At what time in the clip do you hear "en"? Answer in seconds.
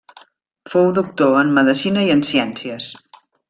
1.43-1.53, 2.17-2.25